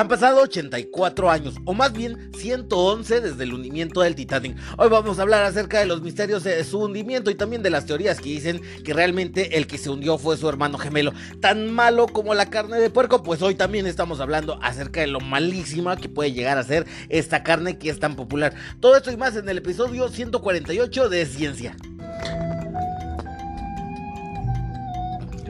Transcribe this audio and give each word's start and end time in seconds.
Han 0.00 0.08
pasado 0.08 0.40
84 0.40 1.30
años, 1.30 1.56
o 1.66 1.74
más 1.74 1.92
bien 1.92 2.32
111 2.34 3.20
desde 3.20 3.44
el 3.44 3.52
hundimiento 3.52 4.00
del 4.00 4.14
Titanic. 4.14 4.56
Hoy 4.78 4.88
vamos 4.88 5.18
a 5.18 5.22
hablar 5.22 5.44
acerca 5.44 5.78
de 5.78 5.84
los 5.84 6.00
misterios 6.00 6.42
de 6.42 6.64
su 6.64 6.78
hundimiento 6.78 7.30
y 7.30 7.34
también 7.34 7.62
de 7.62 7.68
las 7.68 7.84
teorías 7.84 8.18
que 8.18 8.30
dicen 8.30 8.62
que 8.82 8.94
realmente 8.94 9.58
el 9.58 9.66
que 9.66 9.76
se 9.76 9.90
hundió 9.90 10.16
fue 10.16 10.38
su 10.38 10.48
hermano 10.48 10.78
gemelo. 10.78 11.12
Tan 11.40 11.70
malo 11.70 12.06
como 12.06 12.32
la 12.32 12.48
carne 12.48 12.80
de 12.80 12.88
puerco, 12.88 13.22
pues 13.22 13.42
hoy 13.42 13.56
también 13.56 13.86
estamos 13.86 14.20
hablando 14.20 14.58
acerca 14.62 15.02
de 15.02 15.08
lo 15.08 15.20
malísima 15.20 15.98
que 15.98 16.08
puede 16.08 16.32
llegar 16.32 16.56
a 16.56 16.64
ser 16.64 16.86
esta 17.10 17.42
carne 17.42 17.76
que 17.76 17.90
es 17.90 17.98
tan 17.98 18.16
popular. 18.16 18.54
Todo 18.80 18.96
esto 18.96 19.12
y 19.12 19.18
más 19.18 19.36
en 19.36 19.50
el 19.50 19.58
episodio 19.58 20.08
148 20.08 21.10
de 21.10 21.26
Ciencia. 21.26 21.76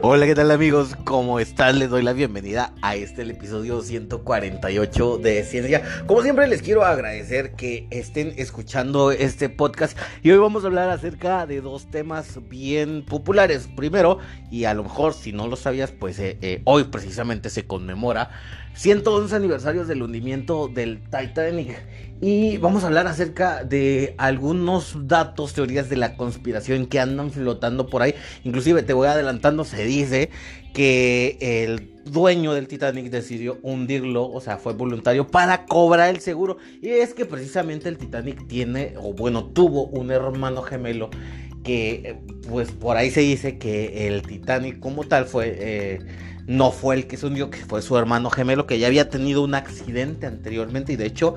Hola, 0.03 0.25
¿qué 0.25 0.35
tal 0.35 0.51
amigos? 0.51 0.97
¿Cómo 1.05 1.41
están? 1.41 1.79
Les 1.79 1.91
doy 1.91 2.03
la 2.03 2.15
bienvenida 2.15 2.73
a 2.81 2.97
este 2.97 3.21
el 3.21 3.33
episodio 3.33 3.83
148 3.83 5.19
de 5.19 5.45
Ciencia. 5.45 5.83
Como 6.07 6.23
siempre 6.23 6.47
les 6.47 6.63
quiero 6.63 6.87
agradecer 6.87 7.53
que 7.53 7.87
estén 7.91 8.33
escuchando 8.39 9.11
este 9.11 9.51
podcast 9.51 9.99
y 10.23 10.31
hoy 10.31 10.39
vamos 10.39 10.65
a 10.65 10.69
hablar 10.69 10.89
acerca 10.89 11.45
de 11.45 11.61
dos 11.61 11.91
temas 11.91 12.39
bien 12.49 13.05
populares. 13.05 13.69
Primero, 13.77 14.21
y 14.51 14.65
a 14.65 14.73
lo 14.73 14.85
mejor 14.85 15.13
si 15.13 15.33
no 15.33 15.47
lo 15.49 15.57
sabías, 15.57 15.93
pues 15.93 16.19
eh, 16.19 16.39
eh, 16.41 16.63
hoy 16.65 16.85
precisamente 16.85 17.51
se 17.51 17.67
conmemora 17.67 18.31
111 18.73 19.37
aniversarios 19.37 19.87
del 19.87 20.03
hundimiento 20.03 20.69
del 20.69 21.03
Titanic 21.03 21.79
y 22.21 22.59
vamos 22.59 22.85
a 22.85 22.89
hablar 22.89 23.07
acerca 23.07 23.65
de 23.65 24.15
algunos 24.19 25.09
datos, 25.09 25.55
teorías 25.55 25.89
de 25.89 25.97
la 25.97 26.17
conspiración 26.17 26.87
que 26.87 27.01
andan 27.01 27.31
flotando 27.31 27.87
por 27.87 28.03
ahí. 28.03 28.15
Inclusive 28.45 28.83
te 28.83 28.93
voy 28.93 29.09
adelantando, 29.09 29.65
se 29.65 29.85
dice 29.85 30.29
que 30.75 31.39
el 31.41 31.95
dueño 32.05 32.53
del 32.53 32.69
Titanic 32.69 33.07
decidió 33.07 33.59
hundirlo, 33.63 34.31
o 34.31 34.41
sea, 34.43 34.59
fue 34.59 34.75
voluntario 34.75 35.27
para 35.29 35.65
cobrar 35.65 36.11
el 36.11 36.21
seguro. 36.21 36.59
Y 36.83 36.91
es 36.91 37.15
que 37.15 37.25
precisamente 37.25 37.89
el 37.89 37.97
Titanic 37.97 38.47
tiene, 38.47 38.95
o 38.99 39.15
bueno, 39.15 39.47
tuvo 39.47 39.87
un 39.87 40.11
hermano 40.11 40.61
gemelo 40.61 41.09
que 41.65 42.19
pues 42.49 42.71
por 42.71 42.97
ahí 42.99 43.11
se 43.11 43.21
dice 43.21 43.59
que 43.59 44.09
el 44.09 44.23
Titanic 44.23 44.79
como 44.79 45.05
tal 45.05 45.25
fue... 45.25 45.57
Eh, 45.59 45.99
no 46.51 46.73
fue 46.73 46.97
el 46.97 47.07
que 47.07 47.17
se 47.17 47.27
hundió, 47.27 47.49
que 47.49 47.59
fue 47.59 47.81
su 47.81 47.97
hermano 47.97 48.29
gemelo 48.29 48.67
que 48.67 48.81
ya 48.81 48.89
había 48.89 49.09
tenido 49.09 49.45
un 49.45 49.55
accidente 49.55 50.27
anteriormente 50.27 50.93
y 50.93 50.97
de 50.97 51.07
hecho 51.07 51.37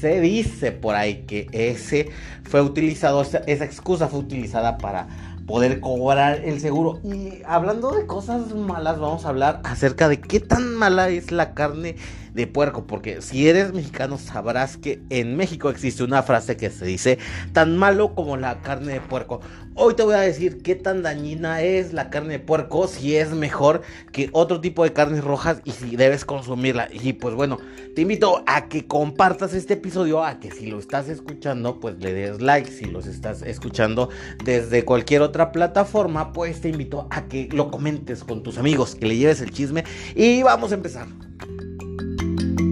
se 0.00 0.20
dice 0.20 0.72
por 0.72 0.94
ahí 0.94 1.24
que 1.26 1.48
ese 1.52 2.10
fue 2.44 2.62
utilizado, 2.62 3.22
esa, 3.22 3.64
excusa 3.64 4.08
fue 4.08 4.20
utilizada 4.20 4.78
para 4.78 5.08
poder 5.46 5.80
cobrar 5.80 6.42
el 6.44 6.60
seguro. 6.60 7.00
Y 7.02 7.42
hablando 7.46 7.92
de 7.92 8.06
cosas 8.06 8.54
malas, 8.54 8.98
vamos 8.98 9.24
a 9.24 9.30
hablar 9.30 9.60
acerca 9.64 10.08
de 10.08 10.20
qué 10.20 10.40
tan 10.40 10.74
mala 10.74 11.08
es 11.08 11.32
la 11.32 11.54
carne 11.54 11.96
de 12.34 12.46
puerco, 12.46 12.86
porque 12.86 13.22
si 13.22 13.48
eres 13.48 13.72
mexicano 13.72 14.18
sabrás 14.18 14.76
que 14.76 15.00
en 15.10 15.36
México 15.36 15.70
existe 15.70 16.02
una 16.02 16.22
frase 16.22 16.56
que 16.56 16.70
se 16.70 16.84
dice 16.84 17.18
tan 17.52 17.76
malo 17.76 18.14
como 18.14 18.36
la 18.36 18.60
carne 18.62 18.94
de 18.94 19.00
puerco. 19.00 19.40
Hoy 19.74 19.94
te 19.94 20.02
voy 20.02 20.14
a 20.14 20.20
decir 20.20 20.60
qué 20.62 20.74
tan 20.74 21.02
dañina 21.02 21.62
es 21.62 21.92
la 21.92 22.10
carne 22.10 22.32
de 22.34 22.38
puerco, 22.40 22.88
si 22.88 23.16
es 23.16 23.30
mejor 23.30 23.82
que 24.10 24.28
otro 24.32 24.60
tipo 24.60 24.82
de 24.82 24.92
carnes 24.92 25.22
rojas 25.22 25.60
y 25.64 25.70
si 25.70 25.94
debes 25.94 26.24
consumirla. 26.24 26.88
Y 26.90 27.12
pues 27.12 27.36
bueno, 27.36 27.58
te 27.94 28.02
invito 28.02 28.42
a 28.46 28.68
que 28.68 28.88
compartas 28.88 29.54
este 29.54 29.74
episodio, 29.74 30.24
a 30.24 30.40
que 30.40 30.50
si 30.50 30.66
lo 30.66 30.80
estás 30.80 31.08
escuchando, 31.08 31.78
pues 31.78 31.96
le 32.00 32.12
des 32.12 32.40
like, 32.40 32.70
si 32.70 32.86
los 32.86 33.06
estás 33.06 33.42
escuchando 33.42 34.08
desde 34.44 34.84
cualquier 34.84 35.22
otra 35.22 35.52
plataforma, 35.52 36.32
pues 36.32 36.60
te 36.60 36.70
invito 36.70 37.06
a 37.10 37.26
que 37.26 37.48
lo 37.52 37.70
comentes 37.70 38.24
con 38.24 38.42
tus 38.42 38.58
amigos, 38.58 38.96
que 38.96 39.06
le 39.06 39.16
lleves 39.16 39.40
el 39.40 39.52
chisme 39.52 39.84
y 40.16 40.42
vamos 40.42 40.72
a 40.72 40.74
empezar. 40.74 41.06
Thank 42.38 42.60
you. 42.60 42.67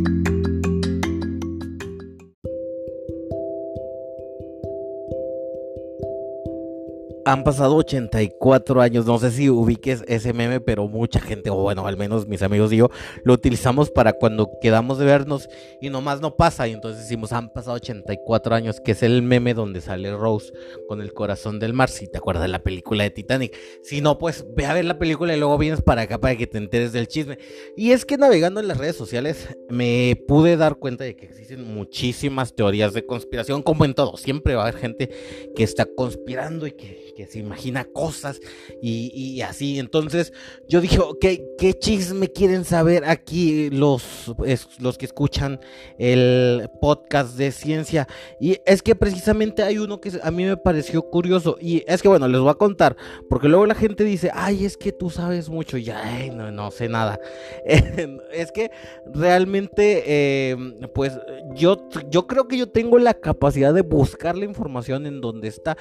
Han 7.26 7.42
pasado 7.42 7.74
84 7.74 8.80
años, 8.80 9.04
no 9.04 9.18
sé 9.18 9.32
si 9.32 9.50
ubiques 9.50 10.04
ese 10.06 10.32
meme, 10.32 10.60
pero 10.60 10.86
mucha 10.86 11.18
gente, 11.18 11.50
o 11.50 11.56
bueno, 11.56 11.84
al 11.84 11.96
menos 11.96 12.28
mis 12.28 12.40
amigos 12.40 12.72
y 12.72 12.76
yo, 12.76 12.88
lo 13.24 13.32
utilizamos 13.32 13.90
para 13.90 14.12
cuando 14.12 14.48
quedamos 14.62 14.98
de 14.98 15.06
vernos 15.06 15.48
y 15.80 15.90
nomás 15.90 16.20
no 16.20 16.36
pasa. 16.36 16.68
Y 16.68 16.72
entonces 16.72 17.02
decimos, 17.02 17.32
han 17.32 17.52
pasado 17.52 17.78
84 17.78 18.54
años, 18.54 18.78
que 18.78 18.92
es 18.92 19.02
el 19.02 19.22
meme 19.22 19.54
donde 19.54 19.80
sale 19.80 20.16
Rose 20.16 20.52
con 20.86 21.00
el 21.00 21.12
corazón 21.14 21.58
del 21.58 21.72
mar, 21.72 21.88
si 21.88 22.06
te 22.06 22.18
acuerdas 22.18 22.44
de 22.44 22.48
la 22.48 22.62
película 22.62 23.02
de 23.02 23.10
Titanic. 23.10 23.56
Si 23.82 24.00
no, 24.00 24.18
pues 24.18 24.46
ve 24.54 24.66
a 24.66 24.74
ver 24.74 24.84
la 24.84 25.00
película 25.00 25.34
y 25.34 25.40
luego 25.40 25.58
vienes 25.58 25.82
para 25.82 26.02
acá 26.02 26.18
para 26.18 26.36
que 26.36 26.46
te 26.46 26.58
enteres 26.58 26.92
del 26.92 27.08
chisme. 27.08 27.38
Y 27.76 27.90
es 27.90 28.04
que 28.04 28.18
navegando 28.18 28.60
en 28.60 28.68
las 28.68 28.78
redes 28.78 28.94
sociales 28.94 29.48
me 29.68 30.14
pude 30.28 30.56
dar 30.56 30.76
cuenta 30.76 31.02
de 31.02 31.16
que 31.16 31.26
existen 31.26 31.74
muchísimas 31.74 32.54
teorías 32.54 32.94
de 32.94 33.04
conspiración, 33.04 33.64
como 33.64 33.84
en 33.84 33.94
todo. 33.94 34.16
Siempre 34.16 34.54
va 34.54 34.62
a 34.62 34.68
haber 34.68 34.80
gente 34.80 35.10
que 35.56 35.64
está 35.64 35.86
conspirando 35.86 36.68
y 36.68 36.70
que 36.70 37.15
que 37.16 37.26
se 37.26 37.38
imagina 37.38 37.84
cosas 37.84 38.40
y, 38.80 39.40
así. 39.40 39.78
Entonces 39.78 40.32
yo 40.68 40.80
dije, 40.80 40.98
¿qué, 41.20 41.44
¿qué 41.58 41.74
chisme 41.74 42.28
quieren 42.28 42.64
saber 42.64 43.04
aquí 43.04 43.70
los, 43.70 44.34
los 44.78 44.98
que 44.98 45.06
escuchan 45.06 45.58
el 45.98 46.68
podcast 46.80 47.36
de 47.36 47.50
ciencia? 47.50 48.06
Y 48.40 48.58
es 48.66 48.82
que 48.82 48.94
precisamente 48.94 49.62
hay 49.62 49.78
uno 49.78 50.00
que 50.00 50.12
a 50.22 50.30
mí 50.30 50.44
me 50.44 50.56
pareció 50.56 51.02
curioso 51.02 51.56
y 51.60 51.82
es 51.86 52.02
que 52.02 52.08
bueno, 52.08 52.28
les 52.28 52.40
voy 52.40 52.50
a 52.50 52.54
contar, 52.54 52.96
porque 53.28 53.48
luego 53.48 53.66
la 53.66 53.74
gente 53.74 54.04
dice, 54.04 54.30
ay, 54.34 54.64
es 54.64 54.76
que 54.76 54.92
tú 54.92 55.10
sabes 55.10 55.48
mucho, 55.48 55.78
ya, 55.78 56.04
no, 56.32 56.50
no 56.50 56.70
sé 56.70 56.88
nada. 56.88 57.18
es 58.32 58.52
que 58.52 58.70
realmente, 59.06 60.50
em, 60.50 60.78
pues 60.94 61.18
yo, 61.54 61.88
yo 62.10 62.26
creo 62.26 62.46
que 62.46 62.58
yo 62.58 62.68
tengo 62.68 62.98
la 62.98 63.14
capacidad 63.14 63.72
de 63.72 63.82
buscar 63.82 64.36
la 64.36 64.44
información 64.44 65.06
en 65.06 65.20
donde 65.22 65.48
está 65.48 65.76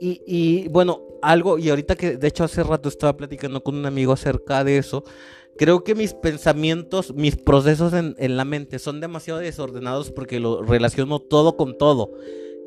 y, 0.00 0.68
bueno, 0.68 1.02
algo, 1.22 1.58
y 1.58 1.68
ahorita 1.68 1.94
que 1.94 2.16
de 2.16 2.28
hecho 2.28 2.44
hace 2.44 2.62
rato 2.62 2.88
estaba 2.88 3.16
platicando 3.16 3.62
con 3.62 3.74
un 3.74 3.84
amigo 3.84 4.12
acerca 4.12 4.64
de 4.64 4.78
eso, 4.78 5.04
creo 5.58 5.84
que 5.84 5.94
mis 5.94 6.14
pensamientos, 6.14 7.14
mis 7.14 7.36
procesos 7.36 7.92
en, 7.92 8.36
la 8.36 8.44
mente 8.46 8.78
son 8.78 9.00
demasiado 9.00 9.40
desordenados 9.40 10.10
porque 10.10 10.40
lo 10.40 10.62
relaciono 10.62 11.20
todo 11.20 11.56
con 11.56 11.76
todo. 11.76 12.12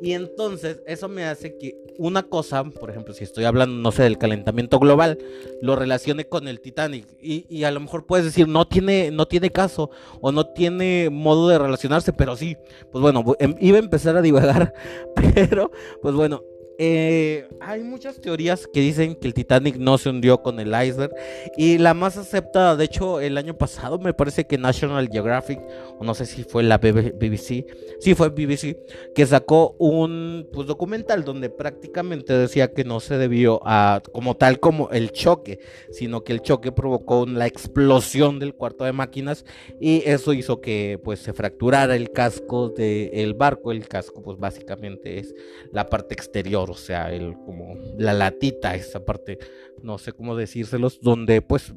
Y 0.00 0.12
entonces 0.12 0.80
eso 0.86 1.08
me 1.08 1.24
hace 1.24 1.56
que 1.56 1.76
una 1.98 2.24
cosa, 2.24 2.62
por 2.64 2.90
ejemplo, 2.90 3.14
si 3.14 3.24
estoy 3.24 3.44
hablando, 3.44 3.80
no 3.80 3.90
sé, 3.90 4.02
del 4.02 4.18
calentamiento 4.18 4.78
global, 4.78 5.18
lo 5.62 5.76
relacione 5.76 6.28
con 6.28 6.46
el 6.46 6.60
Titanic. 6.60 7.06
Y, 7.22 7.46
y, 7.48 7.64
a 7.64 7.70
lo 7.70 7.80
mejor 7.80 8.04
puedes 8.04 8.24
decir, 8.24 8.48
no 8.48 8.66
tiene, 8.66 9.10
no 9.12 9.26
tiene 9.26 9.50
caso 9.50 9.90
o 10.20 10.32
no 10.32 10.46
tiene 10.48 11.10
modo 11.10 11.48
de 11.48 11.58
relacionarse, 11.58 12.12
pero 12.12 12.36
sí. 12.36 12.56
Pues 12.92 13.00
bueno, 13.02 13.24
em, 13.38 13.54
iba 13.60 13.78
a 13.78 13.82
empezar 13.82 14.16
a 14.16 14.22
divagar, 14.22 14.74
pero 15.34 15.70
pues 16.02 16.14
bueno, 16.14 16.42
eh, 16.78 17.48
hay 17.60 17.82
muchas 17.82 18.20
teorías 18.20 18.66
que 18.66 18.80
dicen 18.80 19.14
que 19.14 19.28
el 19.28 19.34
Titanic 19.34 19.76
no 19.76 19.96
se 19.96 20.08
hundió 20.08 20.42
con 20.42 20.58
el 20.58 20.68
iceberg 20.68 21.14
y 21.56 21.78
la 21.78 21.94
más 21.94 22.16
aceptada, 22.16 22.74
de 22.74 22.84
hecho 22.84 23.20
el 23.20 23.38
año 23.38 23.56
pasado 23.56 23.98
me 23.98 24.12
parece 24.12 24.46
que 24.46 24.58
National 24.58 25.08
Geographic, 25.08 25.60
o 25.98 26.04
no 26.04 26.14
sé 26.14 26.26
si 26.26 26.42
fue 26.42 26.64
la 26.64 26.78
BBC, 26.78 27.66
sí 28.00 28.14
fue 28.16 28.30
BBC, 28.30 28.76
que 29.14 29.26
sacó 29.26 29.76
un 29.78 30.48
pues, 30.52 30.66
documental 30.66 31.24
donde 31.24 31.48
prácticamente 31.48 32.32
decía 32.32 32.72
que 32.72 32.84
no 32.84 32.98
se 32.98 33.18
debió 33.18 33.60
a 33.64 34.02
como 34.12 34.36
tal 34.36 34.58
como 34.58 34.90
el 34.90 35.12
choque, 35.12 35.60
sino 35.92 36.24
que 36.24 36.32
el 36.32 36.42
choque 36.42 36.72
provocó 36.72 37.24
la 37.26 37.46
explosión 37.46 38.38
del 38.40 38.54
cuarto 38.54 38.84
de 38.84 38.92
máquinas 38.92 39.44
y 39.80 40.02
eso 40.06 40.32
hizo 40.32 40.60
que 40.60 40.98
pues 41.02 41.20
se 41.20 41.32
fracturara 41.32 41.94
el 41.94 42.10
casco 42.10 42.68
del 42.68 43.34
barco, 43.34 43.70
el 43.70 43.86
casco 43.86 44.22
pues 44.22 44.38
básicamente 44.38 45.18
es 45.18 45.34
la 45.72 45.88
parte 45.88 46.14
exterior 46.14 46.63
o 46.70 46.76
sea, 46.76 47.12
el, 47.12 47.34
como 47.44 47.76
la 47.98 48.12
latita, 48.12 48.74
esa 48.74 49.04
parte, 49.04 49.38
no 49.82 49.98
sé 49.98 50.12
cómo 50.12 50.36
decírselos, 50.36 51.00
donde 51.00 51.42
pues 51.42 51.72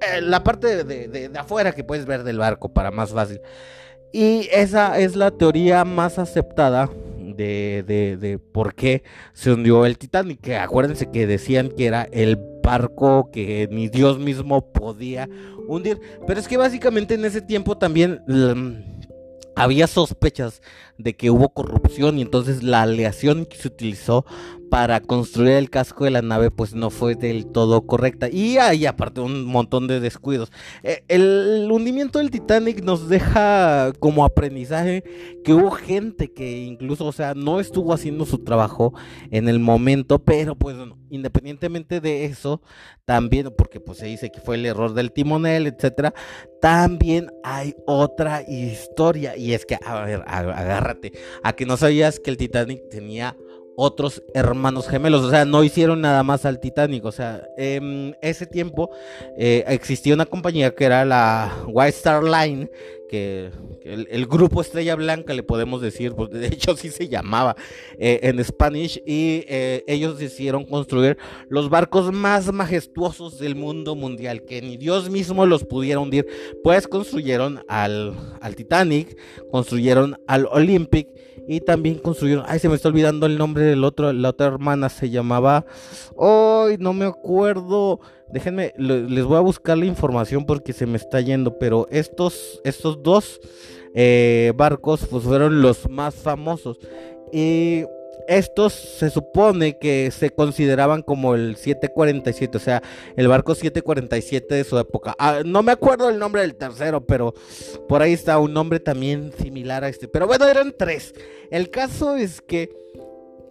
eh, 0.00 0.20
la 0.22 0.42
parte 0.42 0.84
de, 0.84 1.30
afuera 1.38 1.72
que 1.72 1.84
puedes 1.84 2.06
ver 2.06 2.24
del 2.24 2.38
barco 2.38 2.72
para 2.72 2.90
más 2.90 3.10
fácil. 3.10 3.40
Y 4.12 4.48
esa 4.52 4.98
es 4.98 5.14
la 5.14 5.30
teoría 5.30 5.84
más 5.84 6.18
aceptada 6.18 6.90
de, 7.18 7.84
de, 7.86 8.38
por 8.38 8.74
qué 8.74 9.02
se 9.32 9.52
hundió 9.52 9.86
el 9.86 9.98
Titanic. 9.98 10.40
Que 10.40 10.56
acuérdense 10.56 11.10
que 11.10 11.26
decían 11.26 11.70
que 11.70 11.86
era 11.86 12.08
el 12.10 12.38
barco 12.62 13.30
que 13.30 13.68
ni 13.70 13.88
Dios 13.88 14.18
mismo 14.18 14.72
podía 14.72 15.28
hundir. 15.68 16.00
Pero 16.26 16.40
es 16.40 16.48
que 16.48 16.56
básicamente 16.56 17.14
en 17.14 17.24
ese 17.24 17.42
tiempo 17.42 17.78
también 17.78 18.22
había 19.54 19.86
sospechas 19.86 20.62
de 21.02 21.16
que 21.16 21.30
hubo 21.30 21.50
corrupción 21.50 22.18
y 22.18 22.22
entonces 22.22 22.62
la 22.62 22.82
aleación 22.82 23.46
que 23.46 23.56
se 23.56 23.68
utilizó 23.68 24.24
para 24.70 25.00
construir 25.00 25.52
el 25.52 25.68
casco 25.68 26.04
de 26.04 26.12
la 26.12 26.22
nave 26.22 26.50
pues 26.50 26.74
no 26.74 26.90
fue 26.90 27.16
del 27.16 27.46
todo 27.46 27.82
correcta 27.86 28.28
y 28.30 28.56
hay 28.58 28.86
aparte 28.86 29.20
un 29.20 29.44
montón 29.44 29.88
de 29.88 30.00
descuidos. 30.00 30.52
Eh, 30.82 31.02
el 31.08 31.68
hundimiento 31.70 32.20
del 32.20 32.30
Titanic 32.30 32.82
nos 32.82 33.08
deja 33.08 33.92
como 33.98 34.24
aprendizaje 34.24 35.02
que 35.44 35.52
hubo 35.52 35.72
gente 35.72 36.32
que 36.32 36.62
incluso, 36.62 37.04
o 37.04 37.12
sea, 37.12 37.34
no 37.34 37.58
estuvo 37.58 37.92
haciendo 37.92 38.24
su 38.24 38.38
trabajo 38.38 38.94
en 39.30 39.48
el 39.48 39.58
momento, 39.58 40.20
pero 40.20 40.54
pues 40.54 40.76
independientemente 41.10 42.00
de 42.00 42.24
eso, 42.24 42.62
también, 43.04 43.50
porque 43.58 43.80
pues 43.80 43.98
se 43.98 44.06
dice 44.06 44.30
que 44.30 44.40
fue 44.40 44.54
el 44.54 44.64
error 44.64 44.94
del 44.94 45.10
timonel, 45.10 45.66
etcétera, 45.66 46.14
también 46.60 47.28
hay 47.42 47.74
otra 47.86 48.42
historia 48.46 49.36
y 49.36 49.52
es 49.52 49.66
que, 49.66 49.76
a 49.84 50.04
ver, 50.04 50.22
a 51.42 51.52
que 51.54 51.66
no 51.66 51.76
sabías 51.76 52.20
que 52.20 52.30
el 52.30 52.36
Titanic 52.36 52.88
tenía 52.88 53.36
otros 53.76 54.22
hermanos 54.34 54.88
gemelos, 54.88 55.22
o 55.22 55.30
sea, 55.30 55.44
no 55.46 55.64
hicieron 55.64 56.02
nada 56.02 56.22
más 56.22 56.44
al 56.44 56.60
Titanic, 56.60 57.04
o 57.04 57.12
sea, 57.12 57.48
en 57.56 58.16
ese 58.20 58.46
tiempo 58.46 58.90
eh, 59.38 59.64
existía 59.68 60.12
una 60.12 60.26
compañía 60.26 60.74
que 60.74 60.84
era 60.84 61.04
la 61.04 61.64
White 61.66 61.96
Star 61.96 62.22
Line, 62.22 62.70
que, 63.10 63.50
el, 63.82 64.26
grupo 64.26 64.60
Estrella 64.60 64.94
Blanca 64.94 65.34
le 65.34 65.42
podemos 65.42 65.82
decir, 65.82 66.14
porque 66.14 66.38
de 66.38 66.46
hecho 66.46 66.76
sí 66.76 66.90
se 66.90 67.08
llamaba 67.08 67.56
eh, 67.98 68.20
en 68.22 68.42
Spanish, 68.44 69.02
y 69.04 69.44
eh, 69.48 69.82
ellos 69.88 70.16
decidieron 70.18 70.64
construir 70.64 71.18
los 71.48 71.68
barcos 71.68 72.12
más 72.12 72.52
majestuosos 72.52 73.40
del 73.40 73.56
mundo 73.56 73.96
mundial, 73.96 74.44
que 74.44 74.62
ni 74.62 74.76
Dios 74.76 75.10
mismo 75.10 75.44
los 75.44 75.64
pudiera 75.64 75.98
hundir, 75.98 76.24
pues 76.62 76.86
construyeron 76.86 77.64
al, 77.66 78.14
al 78.40 78.54
Titanic, 78.54 79.18
construyeron 79.50 80.16
al 80.28 80.46
Olympic, 80.46 81.08
y 81.48 81.60
también 81.60 81.98
construyeron, 81.98 82.44
ay, 82.46 82.60
se 82.60 82.68
me 82.68 82.76
está 82.76 82.88
olvidando 82.88 83.26
el 83.26 83.36
nombre 83.36 83.64
del 83.64 83.82
otro, 83.82 84.12
la 84.12 84.28
otra 84.28 84.46
hermana 84.46 84.88
se 84.88 85.10
llamaba, 85.10 85.66
ay, 86.16 86.76
no 86.78 86.92
me 86.92 87.06
acuerdo. 87.06 87.98
Déjenme, 88.32 88.72
les 88.76 89.24
voy 89.24 89.36
a 89.36 89.40
buscar 89.40 89.76
la 89.76 89.86
información 89.86 90.46
porque 90.46 90.72
se 90.72 90.86
me 90.86 90.96
está 90.96 91.20
yendo, 91.20 91.58
pero 91.58 91.86
estos, 91.90 92.60
estos 92.64 93.02
dos 93.02 93.40
eh, 93.94 94.52
barcos 94.56 95.06
pues 95.10 95.24
fueron 95.24 95.62
los 95.62 95.88
más 95.88 96.14
famosos. 96.14 96.78
Y 97.32 97.84
estos 98.28 98.72
se 98.72 99.10
supone 99.10 99.78
que 99.78 100.12
se 100.12 100.30
consideraban 100.30 101.02
como 101.02 101.34
el 101.34 101.56
747, 101.56 102.56
o 102.56 102.60
sea, 102.60 102.82
el 103.16 103.26
barco 103.26 103.56
747 103.56 104.54
de 104.54 104.64
su 104.64 104.78
época. 104.78 105.16
Ah, 105.18 105.40
no 105.44 105.64
me 105.64 105.72
acuerdo 105.72 106.08
el 106.08 106.18
nombre 106.18 106.42
del 106.42 106.54
tercero, 106.54 107.04
pero 107.04 107.34
por 107.88 108.02
ahí 108.02 108.12
está 108.12 108.38
un 108.38 108.52
nombre 108.52 108.78
también 108.78 109.32
similar 109.36 109.82
a 109.82 109.88
este. 109.88 110.06
Pero 110.06 110.28
bueno, 110.28 110.46
eran 110.46 110.72
tres. 110.78 111.12
El 111.50 111.70
caso 111.70 112.14
es 112.14 112.40
que 112.40 112.70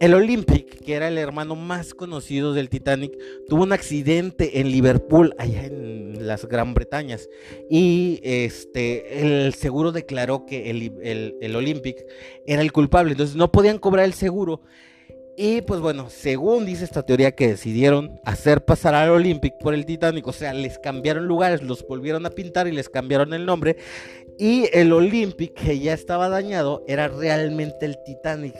el 0.00 0.14
Olympic, 0.14 0.82
que 0.82 0.94
era 0.94 1.08
el 1.08 1.18
hermano 1.18 1.56
más 1.56 1.92
conocido 1.92 2.54
del 2.54 2.70
Titanic, 2.70 3.12
tuvo 3.48 3.64
un 3.64 3.72
accidente 3.72 4.60
en 4.60 4.70
Liverpool, 4.70 5.34
allá 5.38 5.66
en 5.66 6.26
las 6.26 6.46
Gran 6.46 6.72
Bretañas. 6.72 7.28
Y 7.68 8.18
este, 8.22 9.44
el 9.44 9.54
seguro 9.54 9.92
declaró 9.92 10.46
que 10.46 10.70
el, 10.70 11.36
el 11.40 11.54
Olympic 11.54 12.02
era 12.46 12.62
el 12.62 12.72
culpable. 12.72 13.12
Entonces 13.12 13.36
no 13.36 13.52
podían 13.52 13.78
cobrar 13.78 14.06
el 14.06 14.14
seguro. 14.14 14.62
Y 15.36 15.62
pues 15.62 15.80
bueno, 15.80 16.10
según 16.10 16.66
dice 16.66 16.84
esta 16.84 17.02
teoría 17.02 17.32
que 17.32 17.48
decidieron 17.48 18.20
hacer 18.24 18.64
pasar 18.64 18.94
al 18.94 19.10
Olympic 19.10 19.54
por 19.58 19.74
el 19.74 19.86
Titanic, 19.86 20.26
o 20.26 20.32
sea, 20.32 20.52
les 20.52 20.78
cambiaron 20.78 21.26
lugares, 21.26 21.62
los 21.62 21.86
volvieron 21.86 22.26
a 22.26 22.30
pintar 22.30 22.68
y 22.68 22.72
les 22.72 22.88
cambiaron 22.88 23.32
el 23.32 23.46
nombre. 23.46 23.76
Y 24.38 24.68
el 24.72 24.92
Olympic, 24.92 25.54
que 25.54 25.78
ya 25.78 25.92
estaba 25.92 26.28
dañado, 26.28 26.84
era 26.88 27.08
realmente 27.08 27.86
el 27.86 27.96
Titanic 28.04 28.54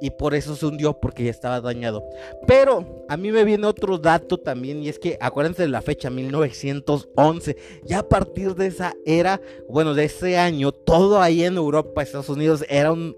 y 0.00 0.10
por 0.10 0.34
eso 0.34 0.56
se 0.56 0.66
hundió 0.66 0.94
porque 0.94 1.24
ya 1.24 1.30
estaba 1.30 1.60
dañado. 1.60 2.04
Pero 2.46 3.04
a 3.08 3.16
mí 3.16 3.32
me 3.32 3.44
viene 3.44 3.66
otro 3.66 3.98
dato 3.98 4.38
también 4.38 4.82
y 4.82 4.88
es 4.88 4.98
que 4.98 5.16
acuérdense 5.20 5.62
de 5.62 5.68
la 5.68 5.82
fecha 5.82 6.10
1911, 6.10 7.56
ya 7.84 8.00
a 8.00 8.08
partir 8.08 8.54
de 8.54 8.66
esa 8.66 8.94
era, 9.04 9.40
bueno, 9.68 9.94
de 9.94 10.04
ese 10.04 10.38
año, 10.38 10.72
todo 10.72 11.20
ahí 11.20 11.44
en 11.44 11.56
Europa, 11.56 12.02
Estados 12.02 12.28
Unidos 12.28 12.64
era 12.68 12.92
un 12.92 13.16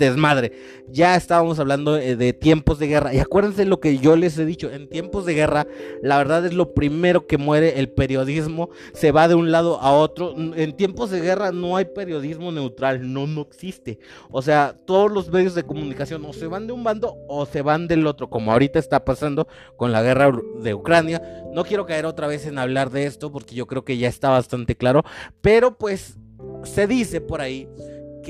desmadre. 0.00 0.52
Ya 0.88 1.14
estábamos 1.14 1.60
hablando 1.60 1.96
eh, 1.96 2.16
de 2.16 2.32
tiempos 2.32 2.80
de 2.80 2.88
guerra. 2.88 3.14
Y 3.14 3.18
acuérdense 3.18 3.64
lo 3.64 3.78
que 3.78 3.98
yo 3.98 4.16
les 4.16 4.36
he 4.38 4.44
dicho, 4.44 4.70
en 4.70 4.88
tiempos 4.88 5.24
de 5.24 5.34
guerra, 5.34 5.68
la 6.02 6.18
verdad 6.18 6.44
es 6.44 6.54
lo 6.54 6.74
primero 6.74 7.28
que 7.28 7.38
muere 7.38 7.78
el 7.78 7.88
periodismo, 7.90 8.70
se 8.92 9.12
va 9.12 9.28
de 9.28 9.36
un 9.36 9.52
lado 9.52 9.80
a 9.80 9.92
otro. 9.92 10.34
En 10.36 10.76
tiempos 10.76 11.10
de 11.10 11.20
guerra 11.20 11.52
no 11.52 11.76
hay 11.76 11.84
periodismo 11.84 12.50
neutral, 12.50 13.12
no, 13.12 13.28
no 13.28 13.42
existe. 13.42 14.00
O 14.30 14.42
sea, 14.42 14.74
todos 14.84 15.12
los 15.12 15.30
medios 15.30 15.54
de 15.54 15.62
comunicación 15.62 16.24
o 16.24 16.32
se 16.32 16.48
van 16.48 16.66
de 16.66 16.72
un 16.72 16.82
bando 16.82 17.16
o 17.28 17.46
se 17.46 17.62
van 17.62 17.86
del 17.86 18.06
otro, 18.06 18.28
como 18.28 18.50
ahorita 18.50 18.78
está 18.78 19.04
pasando 19.04 19.46
con 19.76 19.92
la 19.92 20.02
guerra 20.02 20.32
de 20.60 20.74
Ucrania. 20.74 21.22
No 21.52 21.64
quiero 21.64 21.86
caer 21.86 22.06
otra 22.06 22.26
vez 22.26 22.46
en 22.46 22.58
hablar 22.58 22.90
de 22.90 23.06
esto 23.06 23.30
porque 23.30 23.54
yo 23.54 23.66
creo 23.66 23.84
que 23.84 23.98
ya 23.98 24.08
está 24.08 24.30
bastante 24.30 24.74
claro, 24.76 25.04
pero 25.40 25.76
pues 25.76 26.16
se 26.64 26.86
dice 26.86 27.20
por 27.20 27.40
ahí 27.40 27.68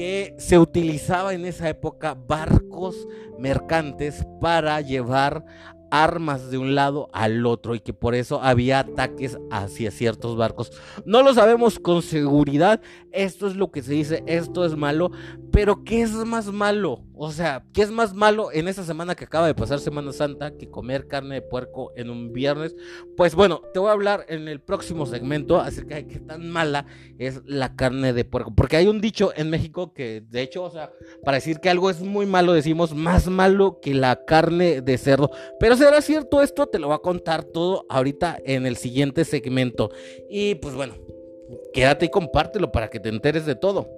que 0.00 0.34
se 0.38 0.58
utilizaba 0.58 1.34
en 1.34 1.44
esa 1.44 1.68
época 1.68 2.14
barcos 2.14 3.06
mercantes 3.38 4.26
para 4.40 4.80
llevar 4.80 5.44
armas 5.90 6.50
de 6.50 6.56
un 6.56 6.74
lado 6.74 7.10
al 7.12 7.44
otro 7.44 7.74
y 7.74 7.80
que 7.80 7.92
por 7.92 8.14
eso 8.14 8.40
había 8.42 8.78
ataques 8.78 9.36
hacia 9.50 9.90
ciertos 9.90 10.38
barcos. 10.38 10.72
No 11.04 11.22
lo 11.22 11.34
sabemos 11.34 11.78
con 11.78 12.00
seguridad, 12.00 12.80
esto 13.12 13.46
es 13.46 13.56
lo 13.56 13.70
que 13.70 13.82
se 13.82 13.92
dice, 13.92 14.22
esto 14.24 14.64
es 14.64 14.74
malo, 14.74 15.10
pero 15.52 15.82
¿qué 15.84 16.02
es 16.02 16.12
más 16.12 16.46
malo? 16.46 17.04
O 17.14 17.32
sea, 17.32 17.64
¿qué 17.72 17.82
es 17.82 17.90
más 17.90 18.14
malo 18.14 18.52
en 18.52 18.68
esta 18.68 18.84
semana 18.84 19.14
que 19.14 19.24
acaba 19.24 19.46
de 19.46 19.54
pasar 19.54 19.80
Semana 19.80 20.12
Santa 20.12 20.52
que 20.56 20.70
comer 20.70 21.08
carne 21.08 21.36
de 21.36 21.42
puerco 21.42 21.92
en 21.96 22.08
un 22.08 22.32
viernes? 22.32 22.76
Pues 23.16 23.34
bueno, 23.34 23.62
te 23.74 23.80
voy 23.80 23.88
a 23.88 23.92
hablar 23.92 24.24
en 24.28 24.48
el 24.48 24.60
próximo 24.60 25.06
segmento 25.06 25.60
acerca 25.60 25.96
de 25.96 26.06
qué 26.06 26.20
tan 26.20 26.48
mala 26.48 26.86
es 27.18 27.42
la 27.44 27.74
carne 27.74 28.12
de 28.12 28.24
puerco, 28.24 28.54
porque 28.54 28.76
hay 28.76 28.86
un 28.86 29.00
dicho 29.00 29.32
en 29.36 29.50
México 29.50 29.92
que 29.92 30.22
de 30.28 30.42
hecho, 30.42 30.62
o 30.62 30.70
sea, 30.70 30.92
para 31.24 31.36
decir 31.36 31.58
que 31.58 31.68
algo 31.68 31.90
es 31.90 32.00
muy 32.00 32.26
malo 32.26 32.52
decimos 32.52 32.94
más 32.94 33.28
malo 33.28 33.80
que 33.82 33.92
la 33.92 34.24
carne 34.24 34.80
de 34.80 34.98
cerdo, 34.98 35.30
pero 35.58 35.76
¿Será 35.80 36.02
cierto 36.02 36.42
esto? 36.42 36.66
Te 36.66 36.78
lo 36.78 36.88
voy 36.88 36.96
a 36.96 36.98
contar 36.98 37.42
todo 37.42 37.86
ahorita 37.88 38.38
en 38.44 38.66
el 38.66 38.76
siguiente 38.76 39.24
segmento. 39.24 39.90
Y 40.28 40.56
pues 40.56 40.74
bueno, 40.74 40.92
quédate 41.72 42.04
y 42.04 42.10
compártelo 42.10 42.70
para 42.70 42.90
que 42.90 43.00
te 43.00 43.08
enteres 43.08 43.46
de 43.46 43.54
todo. 43.54 43.88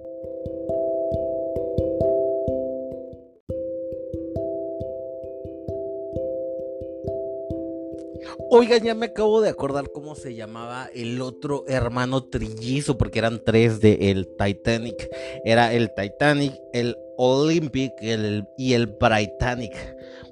Oigan, 8.55 8.83
ya 8.83 8.93
me 8.93 9.07
acabo 9.07 9.41
de 9.41 9.49
acordar 9.49 9.89
cómo 9.91 10.13
se 10.13 10.35
llamaba 10.35 10.87
el 10.93 11.23
otro 11.23 11.65
hermano 11.67 12.25
trillizo, 12.25 12.99
porque 12.99 13.17
eran 13.17 13.41
tres 13.43 13.81
de 13.81 14.11
el 14.11 14.27
Titanic. 14.27 15.09
Era 15.43 15.73
el 15.73 15.91
Titanic, 15.95 16.53
el 16.71 16.95
Olympic 17.17 17.93
el, 17.99 18.45
y 18.55 18.73
el 18.73 18.85
Britannic. 18.85 19.73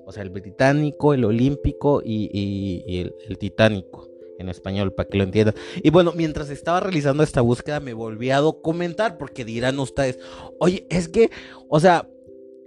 O 0.05 0.11
sea, 0.11 0.21
el 0.21 0.29
británico, 0.29 1.15
el 1.15 1.25
olímpico 1.25 2.03
y, 2.05 2.83
el, 2.99 3.15
el, 3.27 3.39
titánico 3.39 4.07
en 4.37 4.49
español, 4.49 4.93
para 4.93 5.09
que 5.09 5.17
lo 5.17 5.23
entiendan. 5.23 5.55
Y 5.81 5.89
bueno, 5.89 6.13
mientras 6.15 6.51
estaba 6.51 6.79
realizando 6.79 7.23
esta 7.23 7.41
búsqueda, 7.41 7.79
me 7.79 7.95
volví 7.95 8.29
a 8.29 8.37
documentar, 8.37 9.17
porque 9.17 9.45
dirán 9.45 9.79
ustedes, 9.79 10.19
oye, 10.59 10.85
es 10.91 11.09
que, 11.09 11.31
o 11.69 11.79
sea, 11.79 12.07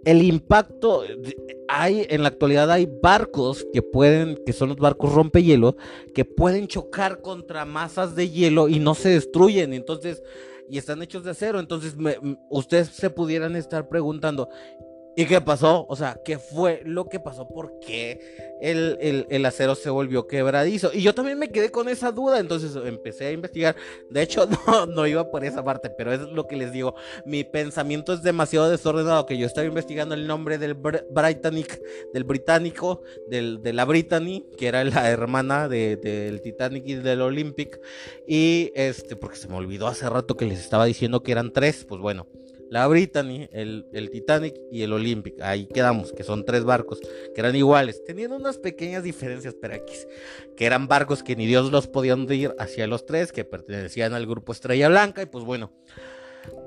el 0.05 0.23
impacto 0.23 1.05
hay 1.83 2.07
en 2.09 2.23
la 2.23 2.29
actualidad 2.29 2.71
hay 2.71 2.87
barcos 2.87 3.67
que 3.73 3.83
pueden 3.83 4.39
que 4.45 4.53
son 4.53 4.71
los 4.71 4.79
barcos 4.79 5.13
rompehielo 5.13 5.77
que 6.15 6.25
pueden 6.25 6.69
chocar 6.69 7.21
contra 7.21 7.65
masas 7.65 8.15
de 8.15 8.31
hielo 8.31 8.69
y 8.69 8.79
no 8.79 8.95
se 8.95 9.11
destruyen 9.11 9.73
entonces 9.73 10.23
y 10.69 10.79
están 10.79 11.03
hechos 11.03 11.25
de 11.25 11.31
acero. 11.31 11.61
Entonces 11.61 11.95
ustedes 12.49 12.89
se 12.89 13.11
pudieran 13.11 13.57
estar 13.57 13.89
preguntando 13.89 14.49
¿Y 15.17 15.27
qué 15.27 15.41
pasó? 15.41 15.87
O 15.89 15.95
sea, 15.95 16.21
¿qué 16.25 16.39
fue 16.39 16.83
lo 16.85 17.09
que 17.09 17.21
pasó? 17.21 17.47
¿Por 17.47 17.79
qué 17.79 18.59
el, 18.61 19.47
acero 19.47 19.77
se 19.77 19.89
volvió 19.89 20.27
quebradizo? 20.27 20.91
Y 20.93 21.03
yo 21.03 21.15
también 21.15 21.39
me 21.39 21.51
quedé 21.51 21.71
con 21.71 21.89
esa 21.89 22.11
duda, 22.11 22.41
entonces 22.41 22.75
empecé 22.85 23.27
a 23.27 23.31
investigar. 23.31 23.77
De 24.11 24.23
hecho, 24.23 24.47
no, 24.67 24.87
no 24.87 25.07
iba 25.07 25.31
por 25.31 25.45
esa 25.45 25.63
parte, 25.63 25.89
pero 25.91 26.13
es 26.13 26.21
lo 26.21 26.49
que 26.49 26.57
les 26.57 26.73
digo. 26.73 26.97
Mi 27.25 27.45
pensamiento 27.45 28.13
es 28.13 28.23
demasiado 28.23 28.69
desordenado 28.69 29.25
que 29.25 29.39
yo 29.39 29.47
estaba 29.47 29.67
investigando 29.67 30.17
el 30.17 30.27
nombre 30.27 30.59
del 30.59 30.75
Britannic, 30.75 31.81
del 32.13 32.25
británico, 32.25 33.03
del, 33.29 33.63
de 33.63 33.73
la 33.73 33.85
Brittany, 33.85 34.45
que 34.59 34.67
era 34.67 34.83
la 34.83 35.09
hermana 35.11 35.69
del 35.69 36.41
Titanic 36.43 36.83
y 36.87 36.95
del 36.95 37.21
Olympic. 37.21 37.81
Y 38.27 38.73
este, 38.75 39.15
porque 39.15 39.37
se 39.37 39.47
me 39.47 39.55
olvidó 39.55 39.87
hace 39.87 40.09
rato 40.11 40.37
que 40.37 40.47
les 40.47 40.59
estaba 40.59 40.87
diciendo 40.87 41.23
que 41.23 41.31
eran 41.31 41.53
tres, 41.53 41.85
pues 41.85 42.01
bueno 42.01 42.27
la 42.71 42.87
Brittany, 42.87 43.49
el, 43.53 44.11
Titanic 44.11 44.55
y 44.71 44.83
el 44.83 44.93
Olympic. 44.93 45.41
Ahí 45.41 45.67
quedamos, 45.67 46.13
que 46.13 46.25
son 46.25 46.45
tres 46.45 46.65
barcos 46.65 47.01
que 47.01 47.41
eran 47.41 47.55
iguales, 47.57 48.03
teniendo 48.05 48.37
unas 48.37 48.59
pequeñas 48.59 49.03
diferencias, 49.03 49.55
pero 49.61 49.75
aquí, 49.75 49.95
que 50.57 50.67
eran 50.67 50.89
barcos 50.89 51.23
que 51.23 51.37
ni 51.37 51.47
Dios 51.47 51.71
los 51.71 51.87
podía 51.87 52.15
hundir 52.15 52.55
hacia 52.59 52.87
los 52.87 53.07
tres, 53.07 53.33
que 53.33 53.45
pertenecían 53.45 54.15
al 54.15 54.27
grupo 54.27 54.53
Estrella 54.53 54.89
Blanca, 54.89 55.23
y 55.23 55.27
pues 55.27 55.45
bueno. 55.45 55.73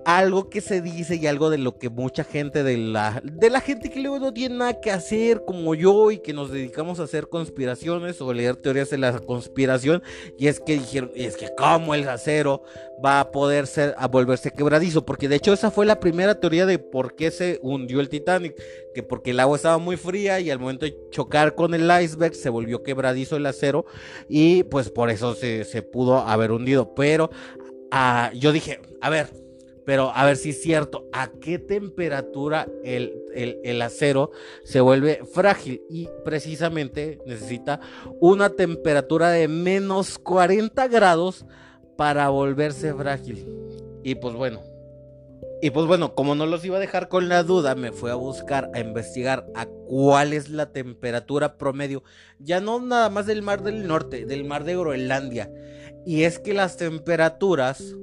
Algo 0.08 0.50
que 0.50 0.62
se 0.62 0.82
dice 0.82 1.18
y 1.18 1.28
algo 1.28 1.50
de 1.50 1.58
lo 1.58 1.78
que 1.78 1.90
mucha 1.90 2.24
gente 2.24 2.64
de 2.64 2.78
la, 2.78 3.22
de 3.26 3.50
la 3.50 3.60
gente 3.60 3.90
que 3.90 4.00
luego 4.00 4.20
no 4.20 4.34
tiene 4.34 4.56
nada 4.56 4.80
que 4.80 4.90
hacer 4.90 5.44
como 5.46 5.76
yo 5.76 6.12
y 6.12 6.20
que 6.20 6.32
nos 6.32 6.50
dedicamos 6.50 7.02
a 7.02 7.04
hacer 7.04 7.28
conspiraciones 7.28 8.22
o 8.22 8.32
leer 8.32 8.56
teorías 8.56 8.90
de 8.90 9.00
la 9.00 9.20
conspiración 9.20 10.02
y 10.38 10.48
es 10.48 10.62
que 10.62 10.76
dijeron, 10.76 11.12
es 11.14 11.36
que 11.36 11.50
cómo 11.58 11.94
el 11.94 12.08
acero 12.08 12.64
va 13.04 13.20
a 13.20 13.32
poder 13.32 13.68
ser, 13.68 13.96
a 13.98 14.08
volverse 14.08 14.52
quebradizo, 14.52 15.06
porque 15.06 15.28
de 15.28 15.36
hecho 15.36 15.52
esa 15.52 15.72
fue 15.72 15.86
la 15.86 16.00
primera 16.00 16.40
teoría 16.40 16.66
de 16.66 16.80
por 16.80 17.16
qué 17.16 17.30
se 17.30 17.60
hundió 17.62 18.00
el 18.00 18.08
Titanic, 18.08 18.56
que 18.94 19.04
porque 19.04 19.32
el 19.32 19.42
agua 19.42 19.58
estaba 19.58 19.78
muy 19.78 19.98
fría 19.98 20.40
y 20.40 20.50
al 20.50 20.60
momento 20.60 20.86
de 20.86 20.98
chocar 21.12 21.54
con 21.54 21.74
el 21.74 21.92
iceberg 22.02 22.34
se 22.34 22.48
volvió 22.48 22.82
quebradizo 22.82 23.36
el 23.36 23.46
acero 23.46 23.86
y 24.30 24.64
pues 24.64 24.90
por 24.90 25.10
eso 25.10 25.36
se, 25.36 25.66
se 25.66 25.82
pudo 25.82 26.20
haber 26.20 26.54
hundido, 26.54 26.96
pero 26.96 27.30
ah, 27.92 28.32
yo 28.34 28.54
dije, 28.54 28.80
a 29.02 29.10
ver, 29.10 29.47
pero 29.88 30.12
a 30.14 30.26
ver 30.26 30.36
si 30.36 30.50
es 30.50 30.62
cierto, 30.62 31.08
¿a 31.14 31.30
qué 31.40 31.60
temperatura 31.60 32.68
el, 32.84 33.82
acero 33.82 34.32
se 34.66 34.82
vuelve 34.82 35.22
frágil? 35.24 35.82
Y 35.90 36.10
precisamente 36.26 37.20
necesita 37.26 37.80
una 38.20 38.50
temperatura 38.50 39.30
de 39.30 39.48
menos 39.48 40.20
40 40.20 40.90
grados 40.90 41.46
para 41.96 42.28
volverse 42.28 42.94
frágil. 42.96 43.48
Y 44.04 44.16
pues 44.16 44.36
bueno, 44.36 44.60
y 45.62 45.70
pues 45.70 45.86
bueno, 45.88 46.16
como 46.16 46.36
no 46.36 46.46
los 46.46 46.66
iba 46.66 46.76
a 46.76 46.82
dejar 46.82 47.08
con 47.08 47.30
la 47.30 47.44
duda, 47.44 47.74
me 47.74 47.94
fui 47.94 48.12
a 48.12 48.16
buscar, 48.16 48.70
a 48.74 48.82
investigar 48.82 49.48
a 49.56 49.68
cuál 49.68 50.34
es 50.34 50.50
la 50.50 50.74
temperatura 50.74 51.58
promedio, 51.58 52.04
ya 52.40 52.60
no 52.60 52.82
nada 52.82 53.10
más 53.10 53.26
del 53.26 53.42
mar 53.42 53.64
del 53.64 53.88
norte, 53.88 54.26
del 54.26 54.44
mar 54.44 54.66
de 54.66 54.76
Groenlandia. 54.76 55.50
Y 56.06 56.24
es 56.24 56.40
que 56.40 56.54
las 56.54 56.76
temperaturas 56.76 57.96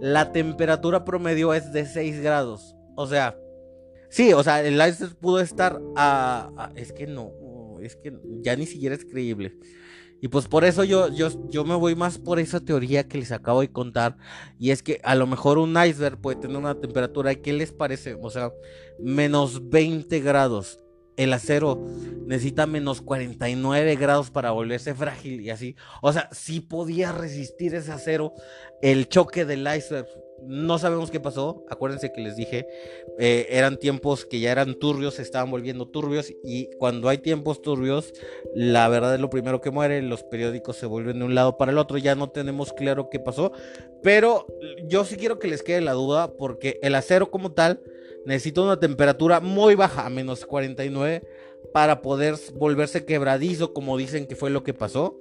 la 0.00 0.32
temperatura 0.32 1.04
promedio 1.04 1.54
es 1.54 1.72
de 1.72 1.86
6 1.86 2.20
grados. 2.20 2.74
O 2.96 3.06
sea, 3.06 3.38
sí, 4.10 4.32
o 4.32 4.42
sea, 4.42 4.62
el 4.62 4.74
iceberg 4.74 5.16
pudo 5.16 5.40
estar 5.40 5.80
a, 5.96 6.72
es 6.76 6.92
que 6.92 7.06
no, 7.06 7.32
es 7.80 7.96
que 7.96 8.16
ya 8.40 8.56
ni 8.56 8.66
siquiera 8.66 8.94
es 8.94 9.04
creíble. 9.04 9.56
Y 10.20 10.28
pues 10.28 10.48
por 10.48 10.64
eso 10.64 10.82
yo, 10.82 11.08
yo, 11.12 11.28
yo 11.50 11.64
me 11.64 11.74
voy 11.74 11.94
más 11.94 12.18
por 12.18 12.38
esa 12.38 12.60
teoría 12.60 13.06
que 13.06 13.18
les 13.18 13.32
acabo 13.32 13.60
de 13.60 13.70
contar. 13.70 14.16
Y 14.58 14.70
es 14.70 14.82
que 14.82 14.98
a 15.04 15.14
lo 15.14 15.26
mejor 15.26 15.58
un 15.58 15.76
iceberg 15.76 16.18
puede 16.20 16.40
tener 16.40 16.56
una 16.56 16.80
temperatura, 16.80 17.34
¿qué 17.34 17.52
les 17.52 17.72
parece? 17.72 18.16
O 18.20 18.30
sea, 18.30 18.50
menos 18.98 19.68
20 19.68 20.20
grados 20.20 20.80
el 21.16 21.32
acero 21.32 21.86
necesita 22.26 22.66
menos 22.66 23.00
49 23.02 23.96
grados 23.96 24.30
para 24.30 24.50
volverse 24.50 24.94
frágil 24.94 25.40
y 25.40 25.50
así. 25.50 25.76
O 26.02 26.12
sea, 26.12 26.28
sí 26.32 26.60
podía 26.60 27.12
resistir 27.12 27.74
ese 27.74 27.92
acero 27.92 28.34
el 28.82 29.08
choque 29.08 29.44
del 29.44 29.66
iceberg. 29.66 30.06
No 30.42 30.78
sabemos 30.78 31.10
qué 31.10 31.18
pasó. 31.18 31.64
Acuérdense 31.70 32.12
que 32.12 32.20
les 32.20 32.36
dije, 32.36 32.66
eh, 33.18 33.46
eran 33.50 33.78
tiempos 33.78 34.26
que 34.26 34.38
ya 34.38 34.52
eran 34.52 34.74
turbios, 34.74 35.14
se 35.14 35.22
estaban 35.22 35.50
volviendo 35.50 35.88
turbios. 35.88 36.30
Y 36.44 36.68
cuando 36.78 37.08
hay 37.08 37.18
tiempos 37.18 37.62
turbios, 37.62 38.12
la 38.54 38.86
verdad 38.88 39.14
es 39.14 39.20
lo 39.20 39.30
primero 39.30 39.60
que 39.60 39.70
muere. 39.70 40.02
Los 40.02 40.24
periódicos 40.24 40.76
se 40.76 40.86
vuelven 40.86 41.20
de 41.20 41.24
un 41.24 41.34
lado 41.34 41.56
para 41.56 41.72
el 41.72 41.78
otro. 41.78 41.96
Ya 41.96 42.14
no 42.16 42.28
tenemos 42.30 42.72
claro 42.74 43.08
qué 43.08 43.18
pasó. 43.18 43.52
Pero 44.02 44.46
yo 44.84 45.04
sí 45.04 45.16
quiero 45.16 45.38
que 45.38 45.48
les 45.48 45.62
quede 45.62 45.80
la 45.80 45.92
duda, 45.92 46.32
porque 46.36 46.78
el 46.82 46.94
acero 46.96 47.30
como 47.30 47.52
tal 47.52 47.80
necesita 48.26 48.60
una 48.60 48.78
temperatura 48.78 49.40
muy 49.40 49.76
baja, 49.76 50.04
a 50.04 50.10
menos 50.10 50.44
49, 50.44 51.22
para 51.72 52.02
poder 52.02 52.34
volverse 52.54 53.04
quebradizo, 53.04 53.72
como 53.72 53.96
dicen 53.96 54.26
que 54.26 54.36
fue 54.36 54.50
lo 54.50 54.62
que 54.62 54.74
pasó. 54.74 55.20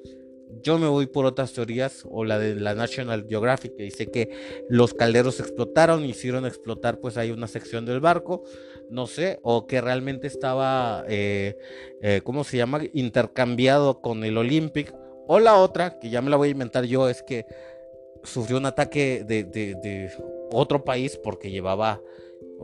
Yo 0.62 0.80
me 0.80 0.88
voy 0.88 1.06
por 1.06 1.26
otras 1.26 1.54
teorías, 1.54 2.04
o 2.10 2.24
la 2.24 2.40
de 2.40 2.56
la 2.56 2.74
National 2.74 3.26
Geographic, 3.30 3.76
que 3.76 3.84
dice 3.84 4.08
que 4.08 4.32
los 4.70 4.94
calderos 4.94 5.40
explotaron, 5.40 6.04
hicieron 6.04 6.46
explotar, 6.46 7.00
pues 7.00 7.18
hay 7.18 7.32
una 7.32 7.48
sección 7.48 7.86
del 7.86 8.00
barco, 8.00 8.44
no 8.90 9.06
sé, 9.06 9.40
o 9.44 9.68
que 9.68 9.82
realmente 9.82 10.28
estaba, 10.28 11.06
eh, 11.08 11.58
eh, 12.02 12.22
¿cómo 12.24 12.44
se 12.44 12.58
llama?, 12.58 12.82
intercambiado 12.94 14.02
con 14.02 14.24
el 14.24 14.38
Olympic. 14.38 14.94
O 15.28 15.40
la 15.40 15.56
otra, 15.56 16.00
que 16.00 16.10
ya 16.10 16.22
me 16.22 16.30
la 16.30 16.38
voy 16.38 16.50
a 16.50 16.52
inventar 16.52 16.86
yo, 16.86 17.10
es 17.10 17.22
que 17.22 17.46
sufrió 18.24 18.58
un 18.58 18.66
ataque 18.66 19.24
de, 19.26 19.44
de 19.44 20.12
otro 20.52 20.84
país 20.84 21.20
porque 21.24 21.52
llevaba 21.52 22.02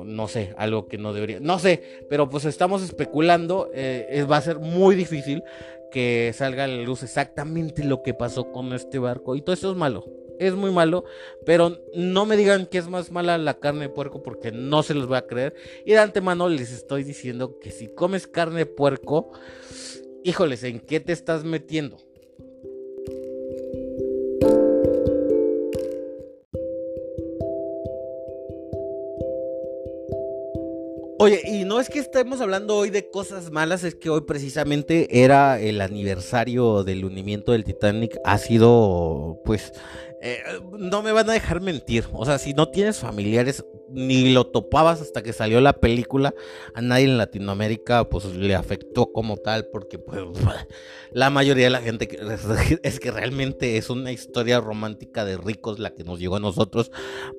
no 0.04 0.28
sé, 0.28 0.54
algo 0.58 0.88
que 0.88 0.98
no 0.98 1.13
debería, 1.13 1.40
no 1.40 1.60
sé, 1.60 1.84
pero 2.10 2.30
pues 2.30 2.46
estamos 2.46 2.82
especulando, 2.82 3.70
eh, 3.74 4.25
va 4.30 4.38
a 4.38 4.42
ser 4.42 4.60
muy 4.60 4.96
difícil 4.96 5.44
que 5.92 6.32
salga 6.34 6.63
a 6.63 6.68
la 6.68 6.82
luz 6.82 7.04
exactamente 7.04 7.84
lo 7.84 8.01
que 8.01 8.13
pasó 8.13 8.51
con 8.51 8.74
este 8.74 8.98
barco 8.98 9.36
y 9.36 9.42
todo 9.42 9.54
eso 9.54 9.72
es 9.72 9.78
malo, 9.78 10.06
es 10.40 10.54
muy 10.54 10.72
malo, 10.72 11.04
pero 11.46 11.78
no 11.94 12.25
me 12.25 12.38
digan 12.38 12.66
que 12.66 12.78
es 12.78 12.88
más 12.88 13.12
mala 13.12 13.38
la 13.38 13.60
carne 13.60 13.82
de 13.82 13.90
puerco 13.90 14.24
porque 14.24 14.51
no 14.51 14.82
se 14.82 14.94
los 14.94 15.08
voy 15.08 15.18
a 15.18 15.28
creer 15.28 15.54
y 15.86 15.92
de 15.92 16.00
antemano 16.00 16.50
les 16.50 16.72
estoy 16.72 17.04
diciendo 17.04 17.60
que 17.60 17.72
si 17.72 17.88
comes 17.94 18.28
carne 18.28 18.60
de 18.60 18.66
puerco, 18.66 19.32
híjoles, 20.24 20.63
¿en 20.63 20.80
qué 20.80 21.00
te 21.00 21.13
estás 21.13 21.44
metiendo? 21.44 21.98
Oye, 31.24 31.40
y 31.46 31.66
no 31.66 31.80
es 31.80 31.88
que 31.88 32.00
estemos 32.00 32.42
hablando 32.42 32.75
hoy 32.75 32.90
de 32.90 33.12
cosas 33.12 33.51
malas, 33.51 33.84
es 33.84 33.94
que 33.94 34.10
hoy 34.10 34.22
precisamente 34.22 35.22
era 35.24 35.60
el 35.60 35.80
aniversario 35.80 36.84
del 36.84 37.06
hundimiento 37.06 37.51
del 37.51 37.63
Titanic. 37.63 38.18
Ha 38.25 38.40
sido, 38.40 39.40
pues, 39.46 39.72
eh, 40.24 40.44
no 40.78 41.01
me 41.01 41.12
van 41.12 41.30
a 41.30 41.34
dejar 41.34 41.62
mentir. 41.62 42.06
O 42.13 42.25
sea, 42.25 42.38
si 42.38 42.54
no 42.54 42.70
tienes 42.70 43.00
familiares, 43.00 43.66
ni 43.90 44.32
lo 44.32 44.46
topabas 44.46 45.01
hasta 45.01 45.24
que 45.24 45.34
salió 45.34 45.60
la 45.62 45.74
película. 45.74 46.36
A 46.75 46.82
nadie 46.82 47.06
en 47.06 47.18
Latinoamérica, 47.18 48.08
pues, 48.08 48.25
le 48.25 48.54
afectó 48.54 49.12
como 49.12 49.38
tal, 49.38 49.68
porque, 49.72 49.98
pues, 49.98 50.22
la 51.12 51.32
mayoría 51.32 51.66
de 51.66 51.70
la 51.72 51.82
gente 51.82 52.08
es 52.84 53.00
que 53.00 53.10
realmente 53.12 53.78
es 53.78 53.90
una 53.90 54.12
historia 54.12 54.62
romántica 54.62 55.25
de 55.25 55.38
ricos 55.38 55.80
la 55.80 55.96
que 55.96 56.04
nos 56.04 56.20
llegó 56.20 56.36
a 56.36 56.40
nosotros, 56.40 56.92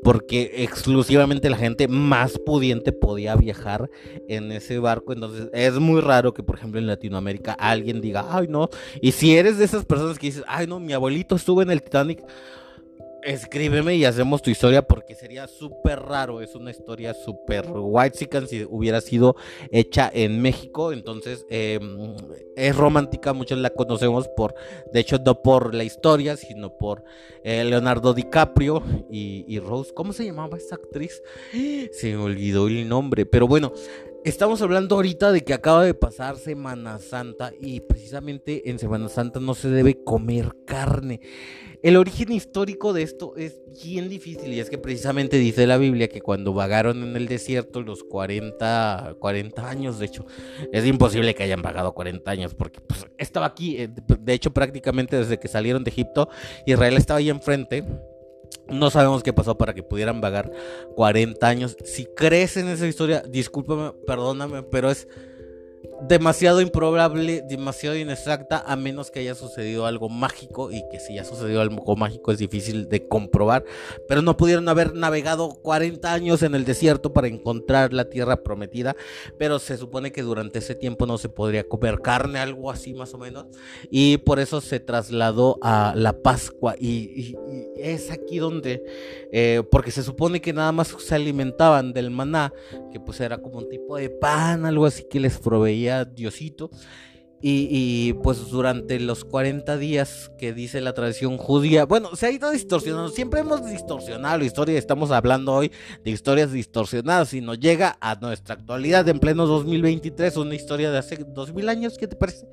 porque 0.03 0.51
exclusivamente 0.57 1.51
la 1.51 1.59
gente 1.59 1.87
más 1.87 2.39
pudiente 2.39 2.93
podía 2.93 3.37
viajar 3.37 3.91
en 4.29 4.51
ese 4.51 4.81
barco. 4.81 5.12
Entonces, 5.12 5.51
es 5.53 5.75
muy 5.75 6.01
raro 6.01 6.35
que, 6.35 6.43
por 6.43 6.57
ejemplo, 6.57 6.81
en 6.81 6.89
Latinoamérica 6.89 7.53
alguien 7.53 8.01
diga, 8.01 8.27
ay, 8.29 8.49
no. 8.49 8.69
Y 9.01 9.12
si 9.12 9.37
eres 9.37 9.57
de 9.59 9.67
esas 9.67 9.85
personas 9.85 10.19
que 10.19 10.27
dices, 10.27 10.43
ay, 10.49 10.67
no, 10.67 10.81
mi 10.81 10.93
abuelito 10.93 11.37
estuvo 11.37 11.62
en 11.62 11.71
el 11.71 11.81
Titanic 11.81 12.25
escríbeme 13.23 13.95
y 13.97 14.05
hacemos 14.05 14.43
tu 14.43 14.50
historia 14.50 14.83
porque 14.83 15.14
sería 15.14 15.47
súper 15.47 16.00
raro. 16.00 16.41
Es 16.41 16.55
una 16.55 16.71
historia 16.71 17.14
súper 17.14 17.67
white 17.73 18.19
si 18.47 18.64
hubiera 18.69 19.00
sido 19.00 19.37
hecha 19.71 20.11
en 20.12 20.41
México. 20.41 20.93
Entonces 20.93 21.47
em, 21.50 22.14
es 22.57 22.76
romántica, 22.76 23.33
muchos 23.33 23.59
la 23.59 23.71
conocemos 23.71 24.29
por, 24.29 24.55
de 24.93 25.00
hecho, 25.00 25.19
no 25.25 25.41
por 25.43 25.75
la 25.75 25.85
historia, 25.85 26.37
sino 26.37 26.76
por 26.76 27.05
eh, 27.45 27.64
Leonardo 27.64 28.14
DiCaprio 28.14 28.83
y, 29.11 29.45
y 29.49 29.59
Rose. 29.59 29.93
¿Cómo 29.95 30.12
se 30.12 30.25
llamaba 30.25 30.57
esa 30.57 30.76
actriz? 30.76 31.23
Se 31.93 32.17
me 32.17 32.23
olvidó 32.23 32.67
el 32.67 32.88
nombre, 32.88 33.26
pero 33.26 33.47
bueno. 33.47 33.73
Estamos 34.25 34.62
hablando 34.62 34.95
ahorita 34.95 35.33
de 35.33 35.43
que 35.43 35.52
acaba 35.52 35.85
de 35.85 35.95
pasar 35.95 36.37
Semana 36.37 37.00
Santa 37.00 37.52
y 37.61 37.81
precisamente 37.81 38.71
en 38.71 38.79
Semana 38.79 39.09
Santa 39.09 39.41
no 39.41 39.52
se 39.52 39.69
debe 39.69 40.05
comer 40.05 40.55
carne. 40.64 41.21
El 41.83 41.97
origen 41.97 42.31
histórico 42.31 42.93
de 42.93 43.03
esto 43.03 43.35
es 43.37 43.61
bien 43.83 44.09
difícil 44.09 44.55
y 44.55 44.61
es 44.61 44.71
que 44.71 44.79
precisamente 44.79 45.37
dice 45.37 45.67
la 45.67 45.79
Biblia 45.79 46.09
que 46.09 46.21
cuando 46.21 46.53
vagaron 46.55 47.03
en 47.03 47.17
el 47.17 47.27
desierto 47.27 47.83
los 47.83 48.05
40, 48.05 49.17
40 49.19 49.69
años, 49.69 49.99
de 49.99 50.07
hecho, 50.07 50.25
es 50.73 50.87
imposible 50.87 51.35
que 51.35 51.43
hayan 51.43 51.61
vagado 51.61 51.93
40 51.93 52.31
años 52.31 52.55
porque 52.55 52.81
pues, 52.81 53.07
estaba 53.19 53.47
aquí, 53.47 53.79
eh, 53.79 53.89
de 53.91 54.33
hecho 54.33 54.53
prácticamente 54.53 55.17
desde 55.17 55.41
que 55.41 55.49
salieron 55.49 55.83
de 55.83 55.91
Egipto, 55.91 56.29
Israel 56.67 56.97
estaba 56.97 57.19
ahí 57.19 57.31
enfrente. 57.31 57.85
No 58.69 58.91
sabemos 58.91 59.25
qué 59.25 59.33
pasó 59.33 59.59
para 59.59 59.75
que 59.75 59.83
pudieran 59.83 60.21
vagar 60.21 60.53
40 60.95 61.49
años. 61.49 61.77
Si 61.85 62.07
crees 62.07 62.57
en 62.57 62.69
esa 62.69 62.87
historia, 62.87 63.25
discúlpame, 63.29 63.93
perdóname, 64.07 64.62
pero 64.62 64.89
es 64.89 65.09
demasiado 66.09 66.61
improbable, 66.61 67.42
demasiado 67.42 67.97
inexacta, 67.97 68.62
a 68.66 68.76
menos 68.76 69.11
que 69.11 69.21
haya 69.21 69.35
sucedido 69.35 69.87
algo 69.87 70.09
mágico 70.09 70.73
y 70.73 70.82
que 70.90 70.99
si 70.99 71.18
ha 71.18 71.25
sucedido 71.25 71.61
algo 71.61 71.97
mágico 71.97 72.32
es 72.32 72.38
difícil 72.38 72.88
de 72.88 73.06
comprobar, 73.06 73.64
pero 74.09 74.23
no 74.23 74.37
pudieron 74.37 74.68
haber 74.68 74.94
navegado 74.94 75.50
40 75.62 76.12
años 76.12 76.42
en 76.42 76.54
el 76.54 76.64
desierto 76.64 77.12
para 77.12 77.28
encontrar 77.28 77.92
la 77.92 78.06
tierra 78.06 78.42
prometida, 78.42 78.97
pero 79.38 79.59
se 79.59 79.76
supone 79.76 80.12
que 80.12 80.23
durante 80.23 80.59
ese 80.59 80.75
tiempo 80.75 81.06
no 81.06 81.18
se 81.18 81.28
podría 81.28 81.68
comer 81.68 82.00
carne, 82.00 82.40
algo 82.40 82.71
así 82.71 82.94
más 82.94 83.14
o 83.14 83.18
menos, 83.18 83.47
y 83.90 84.16
por 84.18 84.40
eso 84.40 84.61
se 84.61 84.80
trasladó 84.80 85.59
a 85.62 85.94
la 85.97 86.12
Pascua. 86.23 86.75
Y, 86.78 87.37
es 87.76 88.11
aquí 88.11 88.38
donde, 88.38 88.85
eh, 89.32 89.62
porque 89.71 89.90
se 89.90 90.02
supone 90.02 90.40
que 90.40 90.52
nada 90.52 90.73
más 90.73 90.94
se 90.99 91.14
alimentaban 91.14 91.92
del 91.92 92.11
maná, 92.11 92.52
que 92.92 93.00
pues 93.00 93.21
era 93.21 93.38
como 93.38 93.59
un 93.59 93.68
tipo 93.68 93.97
de 93.97 94.09
pan, 94.09 94.66
algo 94.66 94.87
así 94.87 95.04
que 95.11 95.18
les 95.18 95.38
proveía 95.38 95.92
Diosito. 96.05 96.71
Y, 97.45 98.13
pues 98.23 98.51
durante 98.51 99.01
los 99.01 99.25
40 99.25 99.77
días 99.77 100.31
que 100.39 100.53
dice 100.53 100.81
la 100.81 100.93
tradición 100.93 101.39
judía, 101.39 101.87
bueno, 101.87 102.15
se 102.15 102.27
ha 102.27 102.31
ido 102.31 102.53
distorsionando, 102.53 103.09
siempre 103.09 103.41
hemos 103.41 103.67
distorsionado 103.67 104.39
la 104.39 104.45
historia, 104.45 104.79
estamos 104.79 105.11
hablando 105.11 105.53
hoy 105.53 105.73
de 106.05 106.13
historias 106.13 106.53
distorsionadas 106.53 107.35
y 107.35 107.41
nos 107.41 107.59
llega 107.59 107.99
a 108.01 108.15
nuestra 108.15 108.55
actualidad 108.55 109.09
en 109.09 109.19
pleno 109.19 109.47
2023, 109.47 110.37
una 110.37 110.55
historia 110.55 110.93
de 110.93 110.99
hace 110.99 111.17
2000 111.17 111.69
años, 111.69 111.99
¿qué 111.99 112.07
te 112.07 112.15
parece? 112.15 112.47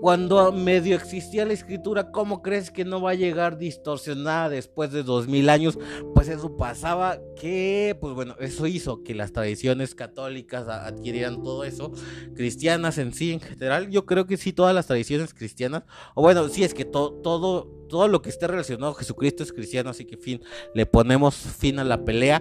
Cuando 0.00 0.52
medio 0.52 0.96
existía 0.96 1.44
la 1.44 1.52
escritura, 1.52 2.10
¿cómo 2.12 2.40
crees 2.40 2.70
que 2.70 2.84
no 2.84 3.00
va 3.00 3.10
a 3.10 3.14
llegar 3.14 3.58
distorsionada 3.58 4.48
después 4.48 4.92
de 4.92 5.02
dos 5.02 5.26
mil 5.26 5.48
años? 5.48 5.78
Pues 6.14 6.28
eso 6.28 6.56
pasaba 6.56 7.18
que, 7.36 7.96
pues 8.00 8.14
bueno, 8.14 8.36
eso 8.38 8.66
hizo 8.66 9.02
que 9.02 9.14
las 9.14 9.32
tradiciones 9.32 9.94
católicas 9.94 10.68
adquirieran 10.68 11.42
todo 11.42 11.64
eso, 11.64 11.92
cristianas 12.34 12.98
en 12.98 13.12
sí 13.12 13.32
en 13.32 13.40
general. 13.40 13.90
Yo 13.90 14.06
creo 14.06 14.26
que 14.26 14.36
sí, 14.36 14.52
todas 14.52 14.74
las 14.74 14.86
tradiciones 14.86 15.34
cristianas, 15.34 15.82
o 16.14 16.22
bueno, 16.22 16.48
sí 16.48 16.62
es 16.62 16.74
que 16.74 16.84
todo, 16.84 17.14
todo, 17.14 17.64
todo 17.88 18.06
lo 18.06 18.22
que 18.22 18.30
esté 18.30 18.46
relacionado 18.46 18.92
a 18.92 18.98
Jesucristo 18.98 19.42
es 19.42 19.52
cristiano, 19.52 19.90
así 19.90 20.04
que 20.04 20.16
fin, 20.16 20.40
le 20.74 20.86
ponemos 20.86 21.34
fin 21.34 21.78
a 21.78 21.84
la 21.84 22.04
pelea. 22.04 22.40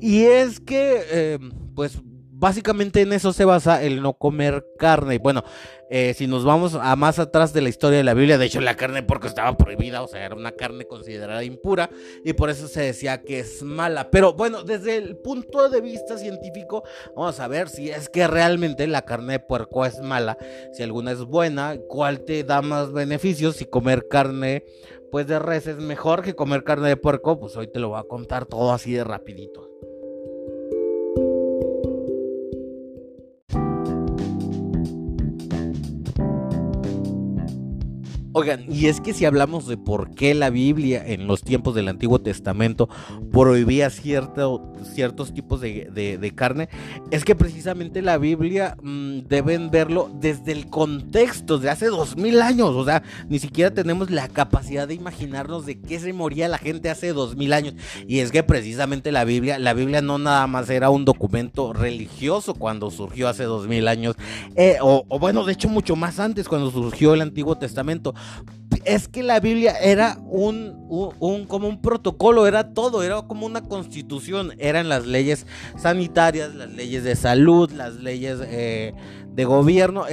Y 0.00 0.24
es 0.24 0.58
que, 0.58 1.02
eh, 1.10 1.38
pues 1.74 2.00
básicamente 2.38 3.00
en 3.00 3.12
eso 3.12 3.32
se 3.32 3.44
basa 3.44 3.82
el 3.82 4.02
no 4.02 4.14
comer 4.14 4.66
carne. 4.78 5.18
Bueno, 5.18 5.42
eh, 5.88 6.14
si 6.14 6.26
nos 6.26 6.44
vamos 6.44 6.74
a 6.74 6.94
más 6.96 7.18
atrás 7.18 7.52
de 7.52 7.62
la 7.62 7.68
historia 7.68 7.98
de 7.98 8.04
la 8.04 8.14
Biblia, 8.14 8.38
de 8.38 8.46
hecho 8.46 8.60
la 8.60 8.76
carne 8.76 9.02
porque 9.02 9.26
estaba 9.26 9.56
prohibida, 9.56 10.02
o 10.02 10.08
sea, 10.08 10.24
era 10.24 10.34
una 10.34 10.52
carne 10.52 10.86
considerada 10.86 11.44
impura 11.44 11.90
y 12.24 12.34
por 12.34 12.50
eso 12.50 12.68
se 12.68 12.82
decía 12.82 13.22
que 13.22 13.40
es 13.40 13.62
mala. 13.62 14.10
Pero 14.10 14.34
bueno, 14.34 14.62
desde 14.62 14.96
el 14.96 15.16
punto 15.16 15.68
de 15.68 15.80
vista 15.80 16.18
científico, 16.18 16.82
vamos 17.14 17.40
a 17.40 17.48
ver 17.48 17.68
si 17.68 17.90
es 17.90 18.08
que 18.08 18.26
realmente 18.26 18.86
la 18.86 19.02
carne 19.02 19.34
de 19.34 19.40
puerco 19.40 19.86
es 19.86 20.00
mala, 20.00 20.36
si 20.72 20.82
alguna 20.82 21.12
es 21.12 21.24
buena, 21.24 21.76
cuál 21.88 22.24
te 22.24 22.44
da 22.44 22.60
más 22.62 22.92
beneficios, 22.92 23.56
si 23.56 23.64
comer 23.64 24.08
carne 24.08 24.64
pues 25.10 25.28
de 25.28 25.38
res 25.38 25.68
es 25.68 25.78
mejor 25.78 26.22
que 26.22 26.34
comer 26.34 26.64
carne 26.64 26.88
de 26.88 26.96
puerco, 26.96 27.38
pues 27.38 27.56
hoy 27.56 27.68
te 27.68 27.78
lo 27.78 27.90
voy 27.90 28.00
a 28.00 28.02
contar 28.02 28.44
todo 28.44 28.72
así 28.72 28.92
de 28.92 29.04
rapidito. 29.04 29.75
Oigan, 38.38 38.66
y 38.70 38.88
es 38.88 39.00
que 39.00 39.14
si 39.14 39.24
hablamos 39.24 39.66
de 39.66 39.78
por 39.78 40.10
qué 40.14 40.34
la 40.34 40.50
Biblia 40.50 41.02
en 41.06 41.26
los 41.26 41.40
tiempos 41.40 41.74
del 41.74 41.88
Antiguo 41.88 42.18
Testamento 42.18 42.86
prohibía 43.32 43.88
cierto, 43.88 44.74
ciertos 44.92 45.32
tipos 45.32 45.62
de, 45.62 46.32
carne, 46.34 46.68
es 47.10 47.24
que 47.24 47.34
precisamente 47.34 48.02
la 48.02 48.18
Biblia 48.18 48.76
mm, 48.82 49.20
deben 49.20 49.70
verlo 49.70 50.10
desde 50.20 50.52
el 50.52 50.68
contexto 50.68 51.56
de 51.56 51.70
hace 51.70 51.86
dos 51.86 52.18
mil 52.18 52.42
años. 52.42 52.76
O 52.76 52.84
sea, 52.84 53.02
ni 53.30 53.38
siquiera 53.38 53.70
tenemos 53.70 54.10
la 54.10 54.28
capacidad 54.28 54.86
de 54.86 54.92
imaginarnos 54.92 55.64
de 55.64 55.80
qué 55.80 55.98
se 55.98 56.12
moría 56.12 56.46
la 56.46 56.58
gente 56.58 56.90
hace 56.90 57.14
dos 57.14 57.36
mil 57.36 57.54
años. 57.54 57.72
Y 58.06 58.18
es 58.18 58.32
que 58.32 58.42
precisamente 58.42 59.12
la 59.12 59.24
Biblia, 59.24 59.58
la 59.58 59.72
Biblia 59.72 60.02
no 60.02 60.18
nada 60.18 60.46
más 60.46 60.68
era 60.68 60.90
un 60.90 61.06
documento 61.06 61.72
religioso 61.72 62.52
cuando 62.52 62.90
surgió 62.90 63.28
hace 63.28 63.44
dos 63.44 63.66
mil 63.66 63.88
años, 63.88 64.14
eh, 64.56 64.76
o, 64.82 65.06
o 65.08 65.18
bueno, 65.18 65.42
de 65.42 65.54
hecho 65.54 65.70
mucho 65.70 65.96
más 65.96 66.20
antes 66.20 66.50
cuando 66.50 66.70
surgió 66.70 67.14
el 67.14 67.22
Antiguo 67.22 67.56
Testamento 67.56 68.14
es 68.84 69.08
que 69.08 69.22
la 69.22 69.40
Biblia 69.40 69.76
era 69.80 70.18
un, 70.26 70.86
un, 70.88 71.46
como 71.46 71.68
un 71.68 71.80
protocolo, 71.80 72.46
era 72.46 72.72
todo, 72.72 73.02
era 73.02 73.22
como 73.22 73.46
una 73.46 73.62
constitución, 73.62 74.52
eran 74.58 74.88
las 74.88 75.06
leyes 75.06 75.46
sanitarias, 75.76 76.54
las 76.54 76.70
leyes 76.70 77.02
de 77.04 77.16
salud, 77.16 77.70
las 77.72 77.94
leyes 77.94 78.38
eh, 78.42 78.94
de 79.28 79.44
gobierno, 79.44 80.04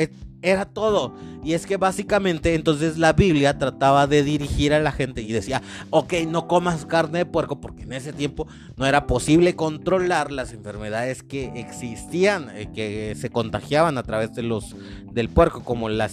era 0.44 0.66
todo. 0.66 1.14
Y 1.44 1.54
es 1.54 1.66
que 1.66 1.78
básicamente 1.78 2.54
entonces 2.54 2.98
la 2.98 3.14
Biblia 3.14 3.58
trataba 3.58 4.08
de 4.08 4.24
dirigir 4.24 4.74
a 4.74 4.80
la 4.80 4.92
gente 4.92 5.22
y 5.22 5.32
decía, 5.32 5.62
ok, 5.90 6.14
no 6.28 6.48
comas 6.48 6.86
carne 6.86 7.20
de 7.20 7.26
puerco, 7.26 7.60
porque 7.60 7.84
en 7.84 7.94
ese 7.94 8.14
tiempo 8.14 8.48
no 8.78 8.86
era 8.86 9.08
posible 9.08 9.56
controlar 9.56 10.32
las 10.32 10.54
enfermedades 10.54 11.24
que 11.24 11.52
existían, 11.56 12.50
eh, 12.56 12.70
que 12.74 13.16
se 13.20 13.30
contagiaban 13.30 13.98
a 13.98 14.04
través 14.04 14.34
de 14.36 14.44
los, 14.44 14.76
del 15.12 15.30
puerco, 15.30 15.64
como 15.64 15.90
la 15.90 16.10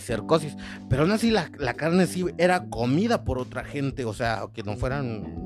cercosis. 0.00 0.56
Pero 0.88 1.02
aún 1.02 1.12
así 1.12 1.30
la, 1.30 1.50
la, 1.58 1.74
carne 1.74 2.06
sí 2.06 2.24
era 2.38 2.64
comida 2.64 3.24
por 3.24 3.38
otra 3.38 3.64
gente, 3.64 4.04
o 4.04 4.14
sea, 4.14 4.44
que 4.52 4.62
no 4.62 4.76
fueran 4.76 5.39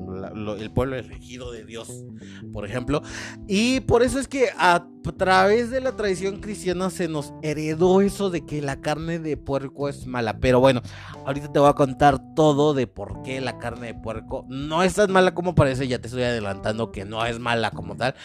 el 0.53 0.71
pueblo 0.71 0.95
elegido 0.95 1.51
de 1.51 1.65
Dios, 1.65 2.05
por 2.53 2.65
ejemplo. 2.65 3.01
Y 3.47 3.81
por 3.81 4.03
eso 4.03 4.19
es 4.19 4.27
que 4.27 4.49
a 4.57 4.87
través 5.17 5.69
de 5.69 5.81
la 5.81 5.95
tradición 5.95 6.39
cristiana 6.41 6.89
se 6.89 7.07
nos 7.07 7.33
heredó 7.41 8.01
eso 8.01 8.29
de 8.29 8.45
que 8.45 8.61
la 8.61 8.81
carne 8.81 9.19
de 9.19 9.37
puerco 9.37 9.89
es 9.89 10.07
mala. 10.07 10.39
Pero 10.39 10.59
bueno, 10.59 10.81
ahorita 11.25 11.51
te 11.51 11.59
voy 11.59 11.69
a 11.69 11.73
contar 11.73 12.19
todo 12.35 12.73
de 12.73 12.87
por 12.87 13.21
qué 13.23 13.41
la 13.41 13.57
carne 13.57 13.87
de 13.87 13.93
puerco 13.95 14.45
no 14.49 14.83
es 14.83 14.95
tan 14.95 15.11
mala 15.11 15.33
como 15.33 15.55
parece. 15.55 15.87
Ya 15.87 15.99
te 15.99 16.07
estoy 16.07 16.23
adelantando 16.23 16.91
que 16.91 17.05
no 17.05 17.25
es 17.25 17.39
mala 17.39 17.71
como 17.71 17.95
tal. 17.95 18.15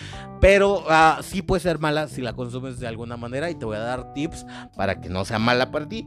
Pero 0.40 0.80
uh, 0.80 1.22
sí 1.22 1.42
puede 1.42 1.61
ser 1.61 1.78
mala 1.78 2.09
si 2.09 2.22
la 2.22 2.33
consumes 2.33 2.78
de 2.78 2.87
alguna 2.87 3.16
manera. 3.16 3.50
Y 3.50 3.54
te 3.54 3.64
voy 3.64 3.76
a 3.76 3.80
dar 3.80 4.12
tips 4.12 4.46
para 4.76 5.00
que 5.00 5.09
no 5.09 5.24
sea 5.24 5.38
mala 5.38 5.70
para 5.70 5.88
ti 5.88 6.04